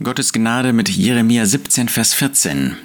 Gottes 0.00 0.32
Gnade 0.32 0.72
mit 0.72 0.88
Jeremia 0.88 1.44
17, 1.44 1.88
Vers 1.88 2.14
14. 2.14 2.76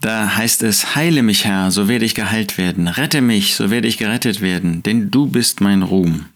Da 0.00 0.34
heißt 0.34 0.64
es, 0.64 0.96
Heile 0.96 1.22
mich, 1.22 1.44
Herr, 1.44 1.70
so 1.70 1.86
werde 1.86 2.04
ich 2.04 2.16
geheilt 2.16 2.58
werden. 2.58 2.88
Rette 2.88 3.20
mich, 3.20 3.54
so 3.54 3.70
werde 3.70 3.86
ich 3.86 3.96
gerettet 3.96 4.40
werden, 4.40 4.82
denn 4.82 5.12
du 5.12 5.26
bist 5.26 5.60
mein 5.60 5.82
Ruhm. 5.82 6.26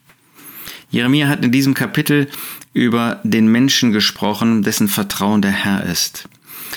Jeremia 0.92 1.27
hat 1.27 1.45
in 1.45 1.50
diesem 1.50 1.74
Kapitel 1.74 2.29
über 2.72 3.19
den 3.24 3.48
Menschen 3.48 3.90
gesprochen, 3.90 4.62
dessen 4.62 4.87
Vertrauen 4.87 5.42
der 5.42 5.50
Herr 5.50 5.82
ist. 5.82 6.29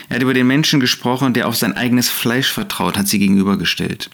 Er 0.09 0.16
hat 0.16 0.23
über 0.23 0.34
den 0.34 0.48
Menschen 0.48 0.80
gesprochen, 0.80 1.36
der 1.36 1.48
auf 1.48 1.55
sein 1.55 1.77
eigenes 1.77 2.09
Fleisch 2.09 2.52
vertraut, 2.52 2.98
hat 2.98 3.07
sie 3.07 3.20
gegenübergestellt. 3.20 4.09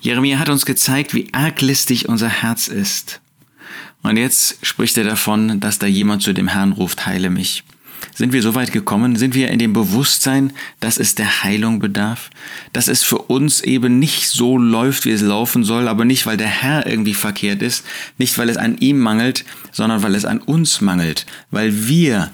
Jeremia 0.00 0.38
hat 0.38 0.48
uns 0.48 0.64
gezeigt, 0.64 1.12
wie 1.12 1.28
arglistig 1.34 2.08
unser 2.08 2.30
Herz 2.30 2.68
ist. 2.68 3.20
Und 4.02 4.16
jetzt 4.16 4.64
spricht 4.64 4.96
er 4.96 5.04
davon, 5.04 5.60
dass 5.60 5.78
da 5.78 5.86
jemand 5.86 6.22
zu 6.22 6.32
dem 6.32 6.48
Herrn 6.48 6.72
ruft, 6.72 7.04
heile 7.04 7.28
mich. 7.28 7.62
Sind 8.18 8.32
wir 8.32 8.42
so 8.42 8.56
weit 8.56 8.72
gekommen? 8.72 9.14
Sind 9.14 9.36
wir 9.36 9.48
in 9.48 9.60
dem 9.60 9.72
Bewusstsein, 9.72 10.52
dass 10.80 10.98
es 10.98 11.14
der 11.14 11.44
Heilung 11.44 11.78
bedarf? 11.78 12.30
Dass 12.72 12.88
es 12.88 13.04
für 13.04 13.18
uns 13.18 13.60
eben 13.60 14.00
nicht 14.00 14.26
so 14.26 14.58
läuft, 14.58 15.04
wie 15.04 15.12
es 15.12 15.22
laufen 15.22 15.62
soll, 15.62 15.86
aber 15.86 16.04
nicht, 16.04 16.26
weil 16.26 16.36
der 16.36 16.48
Herr 16.48 16.84
irgendwie 16.84 17.14
verkehrt 17.14 17.62
ist, 17.62 17.84
nicht, 18.18 18.36
weil 18.36 18.48
es 18.48 18.56
an 18.56 18.76
ihm 18.78 18.98
mangelt, 18.98 19.44
sondern 19.70 20.02
weil 20.02 20.16
es 20.16 20.24
an 20.24 20.40
uns 20.40 20.80
mangelt, 20.80 21.26
weil 21.52 21.86
wir 21.86 22.32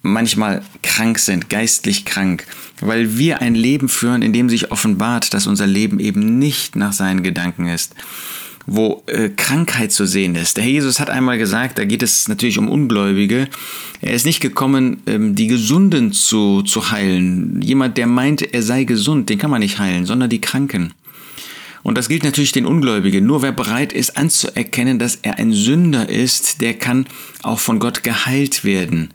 manchmal 0.00 0.62
krank 0.82 1.18
sind, 1.18 1.50
geistlich 1.50 2.06
krank, 2.06 2.46
weil 2.80 3.18
wir 3.18 3.42
ein 3.42 3.54
Leben 3.54 3.90
führen, 3.90 4.22
in 4.22 4.32
dem 4.32 4.48
sich 4.48 4.72
offenbart, 4.72 5.34
dass 5.34 5.46
unser 5.46 5.66
Leben 5.66 6.00
eben 6.00 6.38
nicht 6.38 6.76
nach 6.76 6.94
seinen 6.94 7.22
Gedanken 7.22 7.66
ist 7.68 7.94
wo 8.66 9.02
äh, 9.06 9.30
Krankheit 9.30 9.92
zu 9.92 10.06
sehen 10.06 10.34
ist. 10.34 10.56
Der 10.56 10.64
Herr 10.64 10.70
Jesus 10.70 11.00
hat 11.00 11.10
einmal 11.10 11.38
gesagt, 11.38 11.78
da 11.78 11.84
geht 11.84 12.02
es 12.02 12.28
natürlich 12.28 12.58
um 12.58 12.68
Ungläubige, 12.68 13.48
er 14.00 14.12
ist 14.14 14.26
nicht 14.26 14.40
gekommen, 14.40 15.02
ähm, 15.06 15.34
die 15.34 15.46
Gesunden 15.46 16.12
zu, 16.12 16.62
zu 16.62 16.90
heilen. 16.90 17.60
Jemand, 17.62 17.98
der 17.98 18.06
meint, 18.06 18.42
er 18.54 18.62
sei 18.62 18.84
gesund, 18.84 19.28
den 19.28 19.38
kann 19.38 19.50
man 19.50 19.60
nicht 19.60 19.78
heilen, 19.78 20.06
sondern 20.06 20.30
die 20.30 20.40
Kranken. 20.40 20.94
Und 21.82 21.96
das 21.96 22.08
gilt 22.08 22.24
natürlich 22.24 22.52
den 22.52 22.66
Ungläubigen. 22.66 23.24
Nur 23.24 23.42
wer 23.42 23.52
bereit 23.52 23.92
ist 23.92 24.16
anzuerkennen, 24.16 24.98
dass 24.98 25.16
er 25.22 25.38
ein 25.38 25.52
Sünder 25.52 26.08
ist, 26.08 26.60
der 26.60 26.74
kann 26.74 27.06
auch 27.42 27.58
von 27.58 27.78
Gott 27.78 28.02
geheilt 28.02 28.64
werden. 28.64 29.14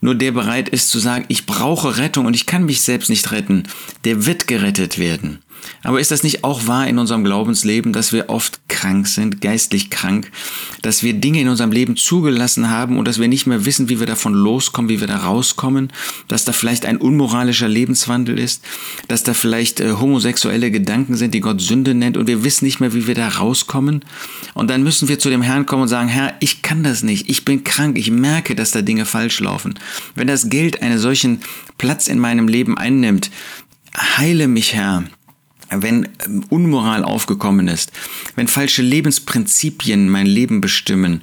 Nur 0.00 0.14
der 0.14 0.32
bereit 0.32 0.68
ist 0.68 0.88
zu 0.88 0.98
sagen, 0.98 1.26
ich 1.28 1.46
brauche 1.46 1.98
Rettung 1.98 2.26
und 2.26 2.34
ich 2.34 2.46
kann 2.46 2.64
mich 2.64 2.80
selbst 2.80 3.10
nicht 3.10 3.32
retten, 3.32 3.64
der 4.04 4.24
wird 4.24 4.46
gerettet 4.46 4.98
werden. 4.98 5.40
Aber 5.82 6.00
ist 6.00 6.10
das 6.10 6.22
nicht 6.22 6.42
auch 6.42 6.66
wahr 6.66 6.88
in 6.88 6.98
unserem 6.98 7.24
Glaubensleben, 7.24 7.92
dass 7.92 8.12
wir 8.12 8.28
oft 8.28 8.68
krank 8.68 9.06
sind, 9.06 9.40
geistlich 9.40 9.90
krank, 9.90 10.30
dass 10.82 11.02
wir 11.02 11.14
Dinge 11.14 11.40
in 11.40 11.48
unserem 11.48 11.72
Leben 11.72 11.96
zugelassen 11.96 12.70
haben 12.70 12.98
und 12.98 13.06
dass 13.06 13.20
wir 13.20 13.28
nicht 13.28 13.46
mehr 13.46 13.64
wissen, 13.64 13.88
wie 13.88 14.00
wir 14.00 14.06
davon 14.06 14.34
loskommen, 14.34 14.88
wie 14.88 15.00
wir 15.00 15.06
da 15.06 15.18
rauskommen, 15.18 15.92
dass 16.28 16.44
da 16.44 16.52
vielleicht 16.52 16.86
ein 16.86 16.96
unmoralischer 16.96 17.68
Lebenswandel 17.68 18.38
ist, 18.38 18.62
dass 19.08 19.22
da 19.22 19.34
vielleicht 19.34 19.80
äh, 19.80 19.92
homosexuelle 19.92 20.70
Gedanken 20.70 21.14
sind, 21.14 21.34
die 21.34 21.40
Gott 21.40 21.60
Sünde 21.60 21.94
nennt 21.94 22.16
und 22.16 22.26
wir 22.26 22.44
wissen 22.44 22.64
nicht 22.64 22.80
mehr, 22.80 22.92
wie 22.92 23.06
wir 23.06 23.14
da 23.14 23.28
rauskommen. 23.28 24.04
Und 24.54 24.68
dann 24.68 24.82
müssen 24.82 25.08
wir 25.08 25.18
zu 25.18 25.30
dem 25.30 25.42
Herrn 25.42 25.66
kommen 25.66 25.82
und 25.82 25.88
sagen, 25.88 26.08
Herr, 26.08 26.34
ich 26.40 26.62
kann 26.62 26.82
das 26.82 27.02
nicht, 27.02 27.28
ich 27.30 27.44
bin 27.44 27.64
krank, 27.64 27.96
ich 27.96 28.10
merke, 28.10 28.54
dass 28.54 28.72
da 28.72 28.82
Dinge 28.82 29.06
falsch 29.06 29.40
laufen. 29.40 29.78
Wenn 30.14 30.26
das 30.26 30.48
Geld 30.48 30.82
einen 30.82 30.98
solchen 30.98 31.40
Platz 31.78 32.08
in 32.08 32.18
meinem 32.18 32.48
Leben 32.48 32.76
einnimmt, 32.76 33.30
heile 34.16 34.48
mich, 34.48 34.74
Herr 34.74 35.04
wenn 35.70 36.08
ähm, 36.24 36.44
Unmoral 36.48 37.04
aufgekommen 37.04 37.68
ist, 37.68 37.92
wenn 38.34 38.48
falsche 38.48 38.82
Lebensprinzipien 38.82 40.08
mein 40.08 40.26
Leben 40.26 40.60
bestimmen, 40.60 41.22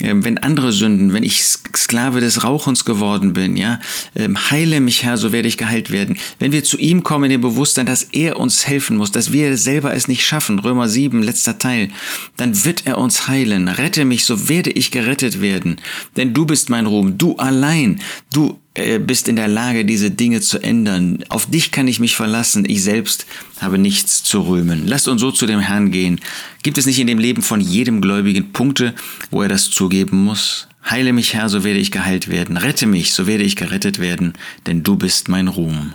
ähm, 0.00 0.24
wenn 0.24 0.38
andere 0.38 0.72
Sünden, 0.72 1.12
wenn 1.12 1.22
ich 1.22 1.42
Sklave 1.42 2.20
des 2.20 2.44
Rauchens 2.44 2.84
geworden 2.84 3.32
bin, 3.32 3.56
ja, 3.56 3.80
ähm, 4.14 4.38
heile 4.50 4.80
mich 4.80 5.02
Herr, 5.02 5.16
so 5.16 5.32
werde 5.32 5.48
ich 5.48 5.56
geheilt 5.56 5.90
werden. 5.90 6.18
Wenn 6.38 6.52
wir 6.52 6.64
zu 6.64 6.78
ihm 6.78 7.02
kommen 7.02 7.24
in 7.24 7.30
dem 7.30 7.40
Bewusstsein, 7.40 7.86
dass 7.86 8.04
er 8.04 8.38
uns 8.38 8.66
helfen 8.66 8.96
muss, 8.96 9.10
dass 9.10 9.32
wir 9.32 9.56
selber 9.56 9.94
es 9.94 10.08
nicht 10.08 10.26
schaffen, 10.26 10.58
Römer 10.58 10.88
7, 10.88 11.22
letzter 11.22 11.58
Teil, 11.58 11.88
dann 12.36 12.64
wird 12.64 12.86
er 12.86 12.98
uns 12.98 13.28
heilen. 13.28 13.68
Rette 13.68 14.04
mich, 14.04 14.24
so 14.24 14.48
werde 14.48 14.70
ich 14.70 14.90
gerettet 14.90 15.40
werden. 15.40 15.80
Denn 16.16 16.34
du 16.34 16.46
bist 16.46 16.70
mein 16.70 16.86
Ruhm, 16.86 17.18
du 17.18 17.36
allein, 17.36 18.00
du 18.32 18.58
bist 19.00 19.28
in 19.28 19.36
der 19.36 19.48
Lage, 19.48 19.84
diese 19.84 20.10
Dinge 20.10 20.40
zu 20.40 20.58
ändern. 20.58 21.24
Auf 21.28 21.46
dich 21.46 21.70
kann 21.70 21.88
ich 21.88 22.00
mich 22.00 22.16
verlassen. 22.16 22.64
Ich 22.68 22.82
selbst 22.82 23.26
habe 23.60 23.78
nichts 23.78 24.22
zu 24.22 24.42
rühmen. 24.42 24.86
Lasst 24.86 25.08
uns 25.08 25.20
so 25.20 25.30
zu 25.30 25.46
dem 25.46 25.60
Herrn 25.60 25.90
gehen. 25.90 26.20
Gibt 26.62 26.78
es 26.78 26.86
nicht 26.86 26.98
in 26.98 27.06
dem 27.06 27.18
Leben 27.18 27.42
von 27.42 27.60
jedem 27.60 28.00
Gläubigen 28.00 28.52
Punkte, 28.52 28.94
wo 29.30 29.42
er 29.42 29.48
das 29.48 29.70
zugeben 29.70 30.24
muss? 30.24 30.68
Heile 30.88 31.12
mich, 31.12 31.34
Herr, 31.34 31.48
so 31.48 31.64
werde 31.64 31.80
ich 31.80 31.90
geheilt 31.90 32.28
werden. 32.28 32.56
Rette 32.56 32.86
mich, 32.86 33.12
so 33.12 33.26
werde 33.26 33.44
ich 33.44 33.56
gerettet 33.56 33.98
werden, 33.98 34.32
denn 34.66 34.82
du 34.82 34.96
bist 34.96 35.28
mein 35.28 35.48
Ruhm. 35.48 35.92